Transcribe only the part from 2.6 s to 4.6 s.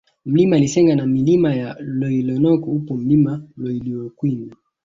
upo pia Mlima Loiwilokwin